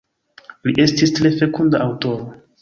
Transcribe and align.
Li 0.69 0.73
estis 0.83 1.13
tre 1.19 1.33
fekunda 1.43 1.83
aŭtoro. 1.89 2.27